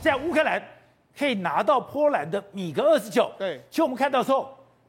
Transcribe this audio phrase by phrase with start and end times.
[0.00, 0.62] 在乌克兰
[1.16, 3.30] 可以拿到波兰的米格二十九。
[3.38, 4.48] 对，其实我们看到时候，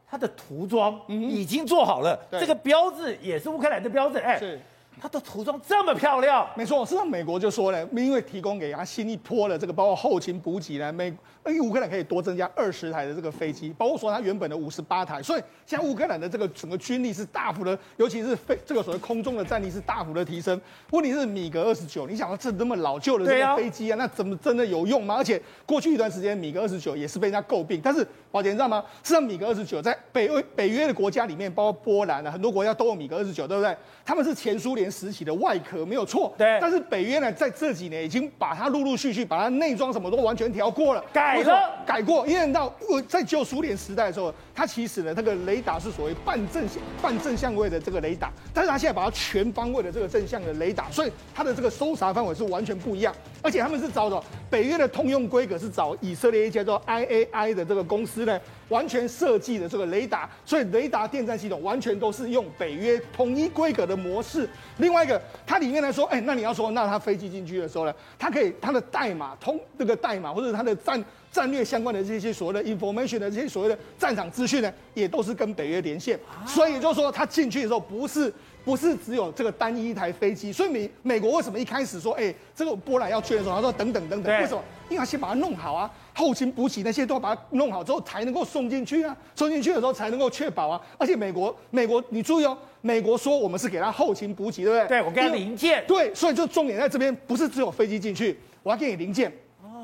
[0.09, 4.17] 它的涂装已经做好了，嗯、这个标志也是乌克兰的标志。
[4.17, 4.59] 哎，是。
[5.01, 6.85] 它的涂装这么漂亮，没错。
[6.85, 11.07] 实际上，美国就说了，因为提供给他新一波的这个包括后勤补给呢，美
[11.45, 20.59] 因为乌克兰可以多增加二十台的这个飞机，包括说它原本的五十八台，所以现在乌克兰的这个整个军力是大幅的，尤其是飞这个所谓空中的战力是大幅的提升。
[20.91, 25.15] 问题是米格二十九，你想到这这么老旧的这个飞机啊，那怎么真的有用吗？
[25.15, 28.81] 而且过去一段时间米格二十九也是被人家诟病，但是宝杰你知道吗？
[29.03, 33.75] 实际上米格二十九在北欧北约的国家里面，包括波兰啊，很多国家都有米格二十九，对不对？
[34.05, 36.57] 他们是前苏联时期的外壳没有错，对。
[36.61, 42.25] 但是北约呢，在这几年已经把它陆陆续续把它内装什么都完全调过了，改了，改过。
[42.27, 42.73] 因为到
[43.07, 46.63] 在旧苏联时代的时候，它其实呢，那个雷达是所谓半正
[47.01, 53.13] 半正相位的这个雷达，但是它现在把它全方位的这个正向的雷达，所以它的这个搜查范围是完全不一样。
[53.43, 58.39] 而且他们是找的北约的通用规格，是找以色列一家叫 IAI 的这个公司呢，
[58.69, 64.49] 完全设计的这个雷达，所以雷达电站系统完全都是用北约统一规格的模式。
[64.77, 76.17] 另外一个，它里面来说，哎，那你要说，那它飞机进去的时候呢，它可以它的代码通这个代码或者它的战战略相关的这些所谓的 information 的这些所谓的战场资讯呢，也都是跟北约连线。
[76.47, 78.31] 所以就是说，它进去的时候不是
[78.63, 80.51] 不是只有这个单一一台飞机。
[80.51, 84.63] 所以美美国为什么一开始说，哎，这个波兰要去的时候，他说等等等等，为什么？
[84.89, 90.79] 因为他先把它弄好啊，后勤补给那些都要把它弄好之后才能够送进去啊，送进去的时候才能够确保啊。
[90.97, 94.87] 而且美国美国，你注意哦，美国说我们是给他后勤补给，对不对？
[94.87, 95.83] 对，我给他零件。
[95.87, 99.31] 对，所以就重点在这边，不是只有飞机进去，我要给你零件。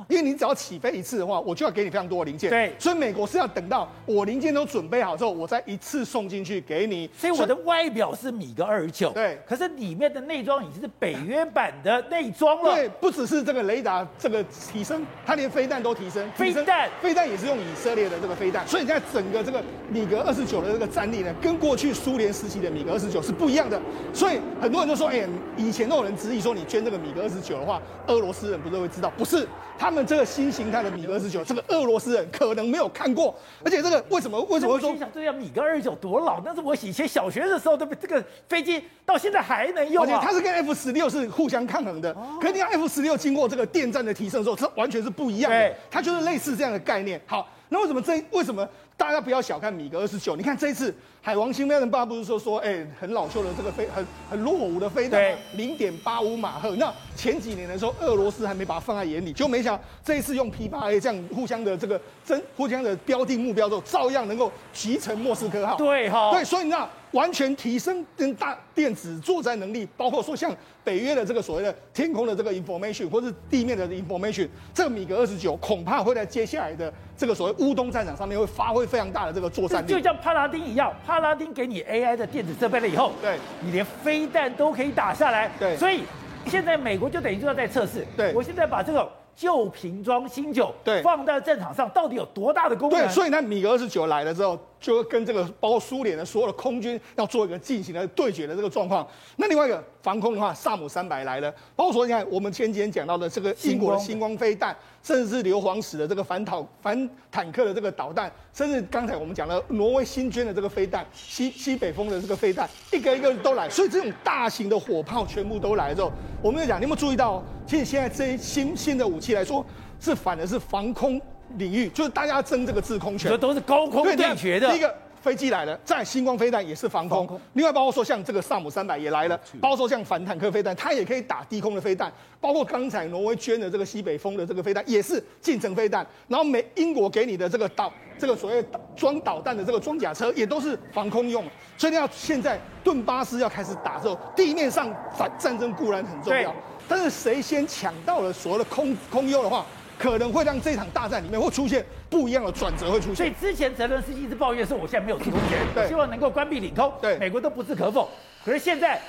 [0.10, 2.50] 因为你只要起飞一次的话，我就要给你非常多的零件。
[2.50, 7.08] 对，所以美国是要等到我零件都准备好之后，我再一次送进去给你。
[7.16, 12.74] 所以我的外表是米格二十九，对，可是里面的内装已经是北约版的内装了。
[12.74, 16.28] 对，不只是这个雷达这个提升，它连飞弹都提升。
[16.32, 18.68] 飞弹，飞弹也是用以色列的这个飞弹。
[18.68, 23.80] 所以现在整个这个米格二十九的这个战力呢，跟过去苏联时期的米格二十九是不一样的。
[24.12, 29.12] 所以很多人都说，哎，以前都有人质疑说，你捐这个米格二十九的话，俄罗斯人不是会知道？
[29.12, 30.80] 不是，他们这个新形态。
[30.80, 34.92] 的米格二十九，这个俄罗斯人可能没有看过，而且这个为什么为什么会说？
[34.92, 36.42] 我想这样米格二十九多老？
[36.46, 40.08] 那是我以前小学的时候的这个飞机，到现在还能用啊！
[40.08, 42.14] 而且它是跟 F 十六是互相抗衡的。
[42.14, 45.60] 哦、可是你看 F 十六经过这个电站的提升之后，它完全是不一样的。
[45.60, 47.20] 对它就是类似这样的概念。
[47.26, 50.38] 好，那为什么这为什么大家不要小看米格二十九？
[50.38, 50.96] 你看这一次。
[51.22, 56.76] 海王星飞弹爸不是说说，哎、欸，很老旧的这个飞，很很落伍的飞弹，对，零点八五马赫。
[56.78, 65.76] 那前几年的时候，俄罗斯还没把它放在眼里，就没想到这一次用 P 八 A 这样互相的这个真互相的标定目标之后，照样能够击沉莫斯科号。
[65.76, 70.56] 对哈，对，所以你知道，完全提升跟大电子作战能力，包括说像
[70.86, 80.94] 北约的这个所谓的天空的这个 information，或是地面的 information，这个米格二十九恐怕会在接下来的这个所谓乌东战场上面会发挥非常大的这个作战力，就像帕拉丁一样。
[81.10, 85.52] 帕拉丁给你 AI 的电子设备了以后，对，你连飞弹都可以打下来。
[85.58, 86.04] 对，所以
[86.46, 88.06] 现在美国就等于就要在测试。
[88.16, 93.00] 对，我现在把这个旧瓶装新酒，对，放在战场上，到底有多大的功能？
[93.00, 99.08] 对，所以呢米格二十九来了之后，就跟这个包括苏联的所有的空军要做一个进行的对决的这个状况。
[99.38, 104.76] 那另外一个防空的话，萨姆三百来了，包括说你看我们前几天讲到的这个英国的星光飞弹。
[105.02, 113.70] 甚至是硫磺石的这个反导反坦克的这个导弹，甚至刚才我们讲了挪威新捐的这个飞弹，西西北风的这个飞弹，一个一个都来。
[113.70, 116.12] 所以这种大型的火炮全部都来之后，
[116.42, 117.44] 我们在讲，你有没有注意到？
[117.66, 119.66] 其实现在这些新新的武器来说，
[120.00, 121.20] 是反而是防空
[121.58, 124.70] 领域，就是大家争这个制空权，这都是高空对决的。
[124.72, 124.96] 第一个。
[125.22, 127.26] 飞机来了，在星光飞弹也是防空。
[127.28, 132.12] 空另外包括说像这个萨姆三百也来了，包括说像反坦克飞弹，它也可以打低空的飞弹。
[132.42, 136.06] 包括刚才挪威捐的这个西北风的这个飞弹，也是近程飞弹。
[136.28, 138.66] 然后美英国给你的这个导这个所谓
[138.96, 141.44] 装导弹的这个装甲车，也都是防空用。
[141.78, 146.56] 所以要现在顿巴斯要开始打之后，地面上反战争固然很重要，
[146.88, 149.66] 但是谁先抢到了所谓的空空优的话，
[149.98, 153.16] 可能会让这场大战里面会出现不一样的转折，会出现。
[153.16, 156.92] 所以之前泽伦斯基一直抱怨说，我现在没有提供权，对希望能够关闭领空。
[157.02, 158.10] 对，美国都不置可否。
[158.44, 159.00] 可是现在，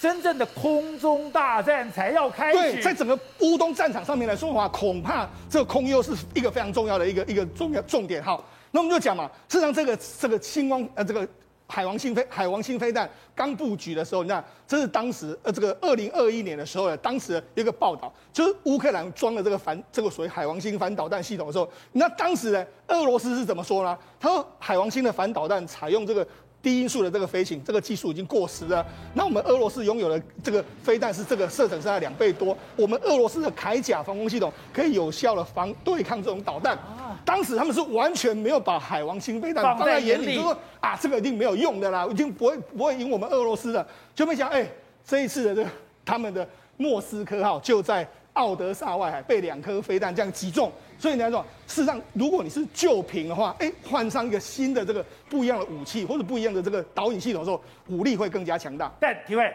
[0.00, 2.58] 真正的空中大战才要开始。
[2.74, 8.22] 对，在整个乌东战场上面来说的话，恐怕这个空优是一个非常重要的一个一个重要重点。
[8.22, 11.28] 好，那我们就讲嘛，事实上这个这个星光呃这个。
[11.68, 23.96] 海王星飞海王星飞弹刚布局的时候，你看，这是当时呃这个二零二一年的时候呢，当时的一个报道，就是乌克兰装了这个反这个所谓海王星反导弹系统的时候，那当时呢，俄罗斯是怎么说呢？
[24.18, 26.26] 他说海王星的反导弹采用这个。
[26.68, 28.84] 低音速的这个飞行，这个技术已经过时了。
[29.14, 36.78] 那我们俄罗斯拥有的这个飞弹是这个射程是在两倍多，我们俄罗斯的铠甲防空系统可以有效的防对抗这种导弹。
[37.24, 43.86] 当时他们是完全没有把海王星飞弹放在眼里，就说啊，这个一定没有用的啦，已经不会不会赢我们俄罗斯的。
[44.14, 44.68] 就没想哎，
[45.06, 45.70] 这一次的这个
[46.04, 50.70] 他们的莫斯科号就在奥德萨外海被两颗飞弹这样击中。
[50.98, 58.92] 所以你来说，事实上，如果你是旧瓶的话，哎，换上一个新的这个不一样的武器或者不一样的这个导引系统的时候，武力会更加强大。
[58.98, 59.54] 但体会，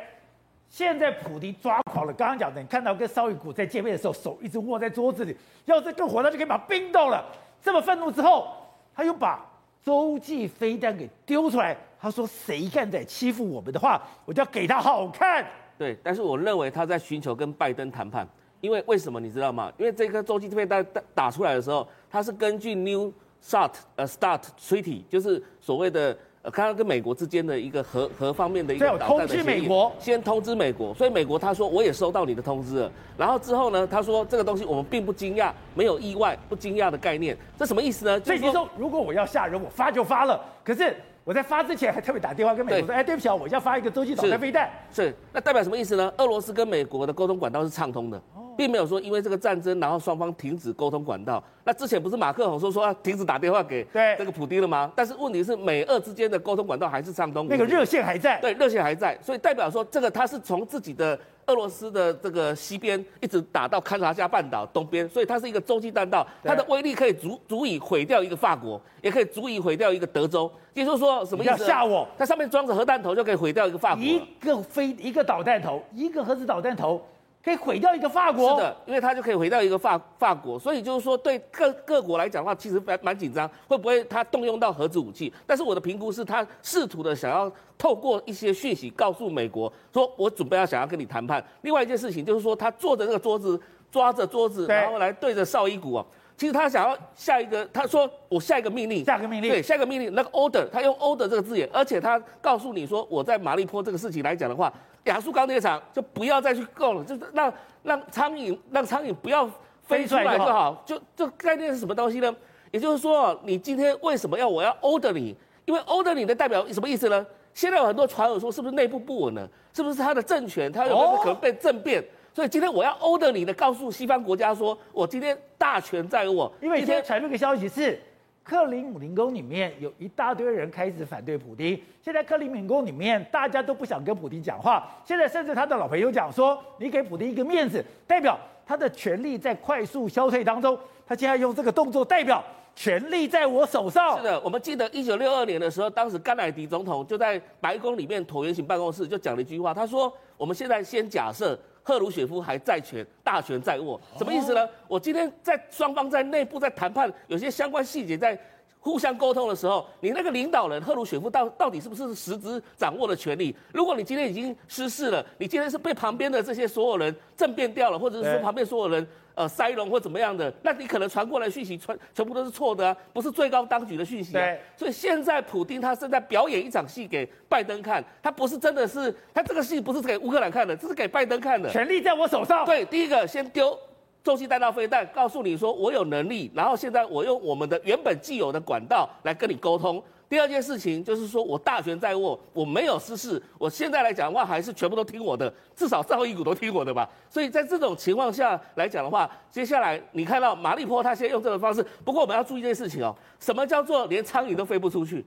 [0.70, 2.14] 现在普迪抓狂了。
[2.14, 5.36] 刚刚讲的，你看到跟绍伊古在见面的时候，手一直握在桌子里，
[5.66, 7.26] 要是更火，他就可以把冰冻了。
[7.62, 8.48] 这么愤怒之后，
[8.96, 9.46] 他又把
[9.84, 11.76] 洲际飞弹给丢出来。
[12.00, 15.46] 他说：“谁敢再欺负我们的话，我就要给他好看。”
[15.78, 18.28] 对，但是我认为他在寻求跟拜登谈判。
[18.64, 19.70] 因为为什么你知道吗？
[19.78, 23.12] 因为这颗洲际飞弹打打出来的时候，它是根据 New
[23.46, 32.92] START 呃 START Treaty，就是所谓的呃，看到跟美国之间的一个核核方面的一个导弹的协议，通知美国，先通知美国，所以美国他说我也收到你的通知了。
[33.18, 38.18] 然后之后呢，他说这个东西我们并不惊讶，没有意外，不惊讶的概念，这什么意思呢？
[38.22, 40.40] 所以你说如果我要吓人，我发就发了。
[40.64, 40.96] 可是。
[41.26, 44.70] 我在发之前还特别打电话跟美国说，哎，对不起啊，我要发一个洲际导弹飞弹。
[44.92, 46.14] 是，那代表什么意思呢？
[46.18, 48.22] 俄罗斯跟美国的沟通管道是畅通的，
[48.58, 51.44] 并没有说因为这个战争，然后双方停止沟通管道。
[51.64, 53.86] 那之前不是马克宏说说要停止打电话给
[54.18, 54.92] 这个普丁了吗？
[54.96, 58.40] 但是问题是美俄之间的沟通管道还是畅通，那个热线还在。
[58.40, 61.20] 对，热线还在，所以代表说这个他是从自己的。
[61.48, 70.50] 俄罗斯的这个西边一直打到勘察加半岛东边，所以它是一个洲际弹道，它的威力可以足足以毁掉一个法国，也可以足以毁掉一个德州。
[70.74, 71.52] 也就是说，什么意思？
[71.52, 72.08] 要吓我？
[72.18, 74.02] 它上面装着核弹头就可以毁掉一个法国。
[74.02, 77.06] 一个飞一个导弹头，一个核子导弹头。
[77.44, 85.32] 可以毁掉一个法国，是的，因为他就可以毁掉一个法法国，所以就是说对各各国来讲的话，其实蛮蛮紧张，会不会他动用到核子武器？
[85.46, 91.44] 但是我的评估是他试图的想要透过一些讯息告诉美国，说我准备要想要跟你谈判。
[91.64, 93.60] 另外一件事情就是说，他坐着那个桌子，
[93.92, 96.06] 抓着桌子，然后来对着绍伊古啊，
[96.38, 104.72] 其实他想要下一个，他说我下一个命令，下个命令，对，下一个命令，那个 order，他用 order 这个字眼，而且他告诉你说，我在马利坡这个事情来讲的话。
[105.06, 107.54] 亚速钢铁厂就不要再去购了，就是让
[107.84, 109.50] 让苍蝇让苍蝇不要
[109.82, 110.82] 飞出来就好。
[110.86, 112.34] 就这概念是什么东西呢？
[112.72, 115.36] 也就是说，你今天为什么要我要 order 你？
[115.66, 117.26] 因为 order 你的代表什么意思呢？
[117.54, 119.48] 现在有很多传闻说，是不是内部不稳呢？
[119.74, 122.02] 是不是他的政权他有可能被政变？
[122.02, 126.52] 哦、所以今天我要 order 你的，告诉西方国家说，我今天大权在握。
[126.62, 128.02] 因为今天传出一个消息是。
[128.44, 131.82] 克林姆林宫里面有一大堆人开始反对普丁。
[132.02, 134.86] 现在克林姆林宫里面大家都不想跟普丁讲话。
[135.06, 140.78] 现在甚至他的老朋友讲说：“你给普丁一个面子，代表他的权力在快速消退当中。
[141.08, 142.44] 他现在用这个动作代表
[142.76, 154.68] 权力在我手上。”是的，我们记得一九六二年的时候，当时甘乃迪总统就在白宫里面椭圆形办公室就讲了一句话，他说：“我们现在先假设赫鲁雪夫还在权，大权在握。”什么意思呢？
[154.88, 158.40] 我今天在双方在内部在谈判，有些相关细节在。
[158.84, 163.56] 互相沟通的时候，你那个领导人赫鲁雪夫到到底是不是实质掌握了权力？
[163.72, 174.42] 如果你今天已经失势了，你今天是被旁边的这些所有人政变掉了，或者是说旁边所有人呃塞拢或怎么样的，那你可能传过来讯息传全部都是错的啊，不是最高当局的讯息啊。
[174.42, 174.60] 对。
[174.76, 181.70] 所以现在普丁他正在表演一场戏给拜登看，他不是真的是他这个戏不是给乌克兰看的，这是给拜登看的。
[181.70, 182.66] 权力在我手上。
[182.66, 183.80] 对，第一个先丢。
[184.24, 190.02] 洲际弹道飞弹告诉你说我有能力，然后现在我用我们的原本既有的管道来跟你沟通。
[190.30, 197.08] 第二件事情就是说我大权在握，我没有失事，我现在来讲的话还是全部都听我的，至少绍伊古都听我的吧。
[197.30, 205.24] 所以在这种情况下来讲的话，接下来你看到马利坡他现在用这种方式，不过我们要注意一件事情哦，什么叫做连苍蝇都飞不出去？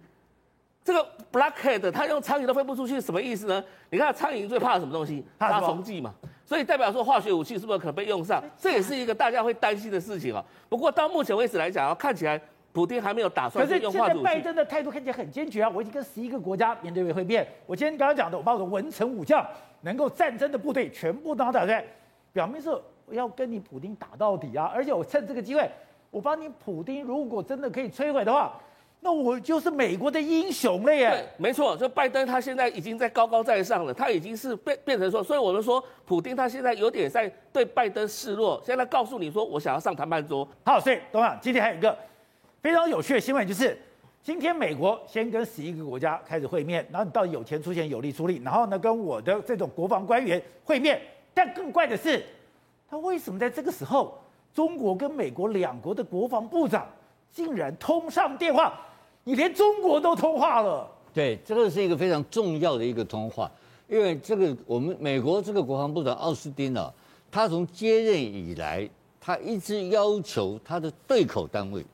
[0.83, 3.63] 这个 Blackhead 他用苍蝇都飞不出去，什么意思呢？
[3.91, 5.23] 你看苍蝇最怕什么东西？
[5.39, 6.15] 杀虫剂嘛。
[6.47, 8.41] 所以代表说化学武器是不是可能被用上？
[8.57, 10.43] 这也是一个大家会担心的事情啊。
[10.69, 12.41] 不过到目前为止来讲啊，看起来
[12.73, 13.99] 普京还没有打算用化学武器。
[13.99, 15.69] 可是现在拜登的态度看起来很坚决啊！
[15.75, 17.45] 我已经跟十一个国家面对面会面。
[17.67, 19.45] 我今天刚刚讲的，我把我的文臣武将
[19.81, 21.85] 能够战争的部队全部都打出来，
[22.33, 22.71] 表面是
[23.11, 24.71] 要跟你普京打到底啊！
[24.73, 25.69] 而且我趁这个机会，
[26.13, 28.57] 我帮你普京，如果真的可以摧毁的话。
[29.07, 31.11] 那我就是美国的英雄了耶！
[31.11, 40.45] 对，没错，就拜登他现在已经在高高在上了，他已经是变变成说，所以我们说，普京他现在有点在对拜登示弱，现在告诉你说，我想要上谈判桌。
[40.65, 41.97] 好，所以董事长，今天还有一个
[42.61, 43.79] 非常有趣的新闻，就是
[44.25, 51.01] 今天美国先跟十一个国家开始会面，然后你到底有钱出钱，有力出力，然后呢跟我的这种国防官员会面，
[51.33, 52.27] 但更怪的是，
[52.91, 54.21] 他为什么在这个时候，
[54.53, 56.85] 中国跟美国两国的国防部长
[57.31, 58.83] 竟然通上电话？
[59.29, 63.51] 你连中国都通话了，对，这个是一个非常重要的一个通话，
[63.89, 66.95] 因为这个我们美国这个国防部长奥斯汀啊，
[67.29, 68.89] 他从接任以来，
[69.21, 71.85] 他一直要求他的对口单位，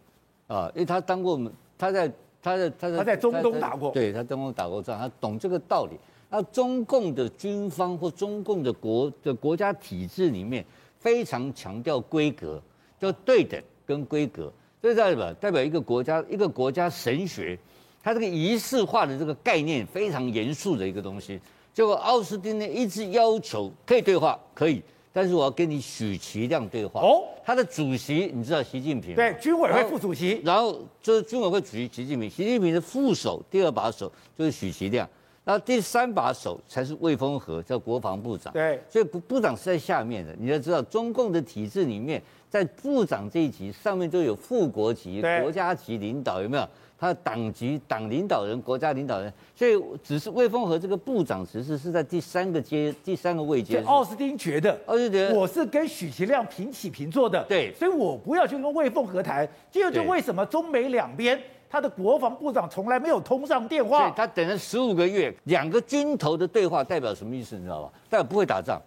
[0.46, 1.40] 啊，因为他当过，
[1.78, 2.06] 他在
[2.42, 5.96] 他在他在他在中东打过，对他中东打过仗，他懂这个道理。
[6.28, 10.62] 那中共的军方或中共的国的国家体制里面，
[10.98, 12.60] 非常强调规格，
[13.00, 14.52] 叫对等跟规格。
[14.82, 17.56] 这代表代表一个国家一个国家神学，
[18.02, 21.40] 它这个仪式化的这个概念非常严肃的一个东西。
[21.72, 27.00] 结果奥斯汀呢一直要求可以对话，可以，但是我要跟你许其亮对话。
[27.00, 29.14] 哦，他的主席你知道习近平？
[29.14, 30.40] 对，军委会副主席。
[30.44, 35.08] 然后就是军委会主席习近平，习近平的副手第二把手就是许其亮，
[35.44, 38.52] 然后第三把手才是魏凤和，叫国防部长。
[38.52, 40.34] 对，所以部部长是在下面的。
[40.38, 42.22] 你要知道，中共的体制里面。
[42.52, 46.68] 在部长这一级上面都有副国级、国家级领导，有没有？
[46.98, 53.80] 他的党级、党领导人、国家领导人，所以只是魏凤和这个部长其实是在第三个阶、第三个位阶。
[53.86, 59.48] 奥斯汀觉得，奥斯汀觉得我是跟许其亮平起平坐的，对，所以我不要去跟魏凤和谈。
[59.70, 61.40] 这就为什么中美两边
[61.72, 64.10] 他的国防部长从来没有通上电话？
[64.10, 67.56] 他等了十五个月，两个军头的对话代表什么意思？
[67.56, 67.90] 你知道吧？
[68.10, 68.78] 代表不会打仗。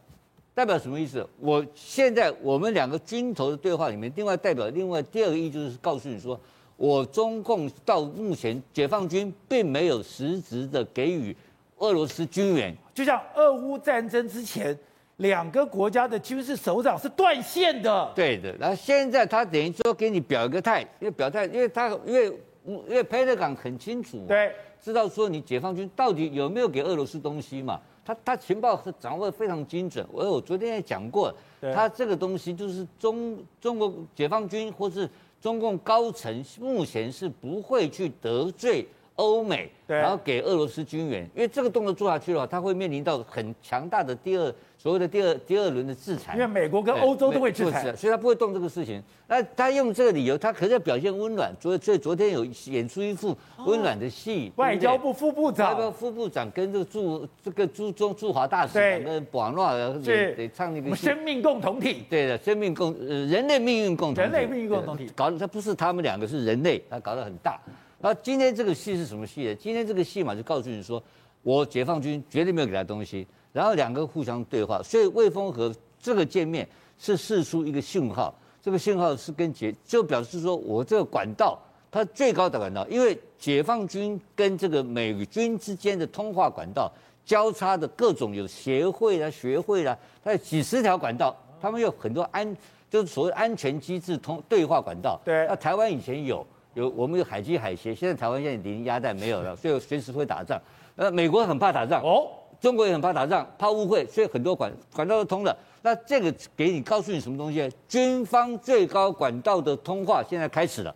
[0.54, 1.27] 代表什么意思？
[1.39, 6.39] 我现在我们两个军头的对话里面，另外代表另外第二个意思就是告诉你说，
[6.77, 11.36] 我中共到目前解放军并没有实质的给予
[11.80, 14.77] 俄罗斯军援，就像俄乌战争之前，
[15.18, 18.12] 两个国家的军事首长是断线的。
[18.15, 22.32] 对的，然后现在他等于说给你表一个态，因为表态，因为他因为
[22.66, 27.80] 因为佩德港很清楚，对，知道说你解放军到底有没有给俄罗斯东西嘛。
[28.04, 31.34] 他他情报是掌握的非常精准，我我昨天也讲过，
[31.74, 35.10] 他这个东西就是中中国解放军或是
[35.42, 44.54] 中共高层目前是不会去得罪欧美，然后给俄罗斯军援，因为这个动作做下去的话，他会面临到很强大的第二。
[44.86, 49.01] 所谓的第二第二轮的制裁，因为美国跟欧洲都会制裁，所以他不会动这个事情。
[49.27, 54.51] 那他用这个理由，他可是要表现温暖，所以所以昨天有演出一副温暖的戏。
[54.58, 62.04] 外交部副部长，外交部副部长跟这个驻这个驻中驻华大使两个人网络得得唱那个生命共同体。
[62.08, 64.22] 对的，生命共呃人类命运共同体。
[64.22, 67.60] 人类命运共同体搞的他不是他们两个是人类，他搞得很大。
[68.00, 69.56] 然后今天这个戏是什么戏呢？
[69.56, 71.01] 今天这个戏嘛，就告诉你说，
[71.42, 73.25] 我解放军绝对没有给他东西。
[73.56, 76.68] 然后两个互相对话，所以魏峰和这个见面
[77.00, 81.58] 是释出一个信号，这个信号是跟解就表示说我这个管道
[81.90, 86.92] 它最高的管道，因为解放军跟这个美军之间的通话管道
[87.26, 92.58] 交叉的各种有协会啦、学会啦，它有几十条管道，他们有很多安
[92.90, 95.18] 就是所谓安全机制通对话管道。
[95.24, 100.62] 对，那台湾以前有有我们有海基海协，现在台湾现在零鸭蛋没有了，所以随时会打仗。
[100.98, 102.28] 呃，美国很怕打仗哦。
[102.66, 105.56] 中国也很怕打仗，怕误会，所以很多管管道都通了。
[105.84, 107.72] 那这个给你告诉你什么东西？
[107.88, 110.92] 军方最高管道的通话现在开始了，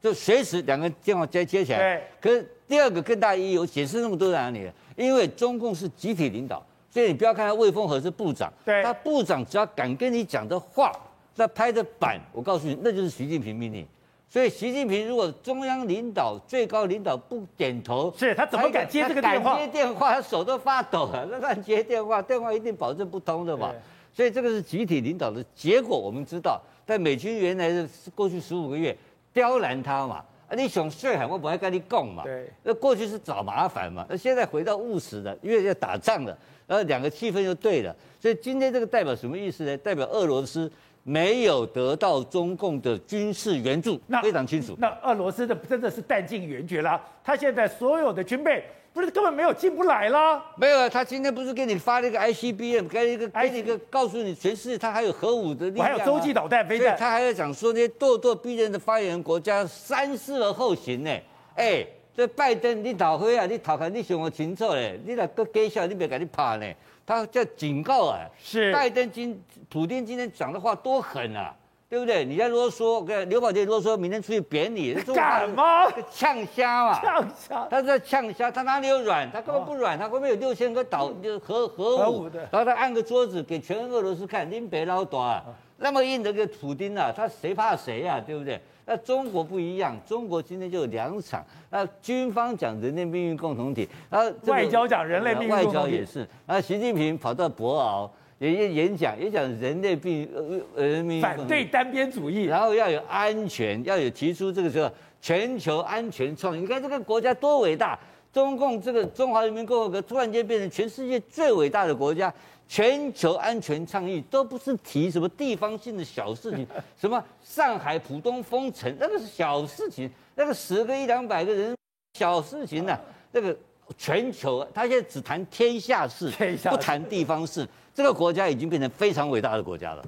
[0.00, 1.78] 就随时两个电话接接起来。
[1.78, 2.02] 对。
[2.20, 4.70] 可是第二个更大意义，我解释那么多在哪里？
[4.94, 8.80] 因为中共是集体领导，所以你不要看他魏凤和是部长，对。
[8.84, 10.92] 他部长只要敢跟你讲的话，
[11.34, 13.84] 那拍的板，我告诉你，那就是习近平命令。
[14.30, 19.56] 所以习近平如果中央领导最高领导不点头，是他怎么敢接这个电话？
[19.56, 21.26] 敢接电话，他手都发抖了。
[21.32, 23.72] 那敢接电话，电话一定保证不通的嘛。
[24.12, 25.98] 所以这个是集体领导的结果。
[25.98, 28.94] 我们知道，在美军原来是过去十五个月
[29.32, 30.16] 刁难他嘛，
[30.46, 32.22] 啊，你想睡海，我不爱跟你共嘛。
[32.24, 32.50] 对。
[32.62, 37.96] 那过去是找麻烦嘛，那现在回到务实的，因为要打仗了，然后两个气氛就对了。
[38.20, 39.74] 所以今天这个代表什么意思呢？
[39.78, 40.70] 代表俄罗斯。
[41.08, 44.76] 没有得到中共的军事援助，那非常清楚。
[44.78, 48.62] 那俄罗斯的真的是弹尽援绝了，他现在所有的军备
[48.92, 50.44] 不是根本没有进不来啦。
[50.56, 61.10] 没有啊，他今天不是给你发了一个 ICBM，给一个给你一个告诉你全世界他还有核武的力量，还有洲际导弹飞弹，他还要讲说那些咄咄逼人的发言国家三思而后行呢。
[61.54, 66.66] 哎，这拜登你讨回啊，你讨看你想我清楚嘞，你那个给笑你别给你怕呢。
[67.08, 68.70] 他叫警告啊，是。
[68.70, 71.54] 拜登今普京今天讲的话多狠啊，
[71.88, 72.22] 对不对？
[72.22, 75.90] 你在啰嗦，跟刘宝杰啰嗦，明天出去扁你，干嘛？
[76.12, 79.30] 呛虾嘛，呛虾，他在呛虾，他哪里有软？
[79.32, 85.44] 他根本不软，他后面有六千个导，就核核武，然后他按个桌子给全俄罗斯看，您别老大啊，
[85.78, 88.60] 那么硬的个普丁啊，他谁怕谁呀、啊，对不对？
[88.84, 91.44] 那中国不一样，中国今天就有两场。
[91.70, 96.26] 那军方讲人类命运共同体，然后外交讲人类命运共同体，外交也是。
[96.46, 98.08] 然后习近平跑到博鳌
[98.38, 100.28] 也也演讲，也讲人类命
[100.74, 106.62] 呃人民反对单边主义，然后要有安全，要有提出这个时候全球安全创新。
[106.62, 107.98] 你看这个国家多伟大，
[108.32, 112.32] 中共这个中华人民共和国突然间变成全世界最伟大的国家，
[112.68, 116.66] 全球安全倡议都不是提什么地方性的小事情，
[117.00, 121.74] 什么上海浦东封城那个是小事情，那个十个一两百个人
[122.18, 123.00] 小事情呢、啊，
[123.32, 123.56] 那个
[123.96, 126.30] 全球他现在只谈天下事，
[126.64, 130.04] 不谈地方事，这个国家已经变成非常伟大的国家了。